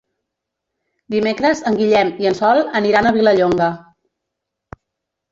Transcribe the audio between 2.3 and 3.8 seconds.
Sol aniran a Vilallonga.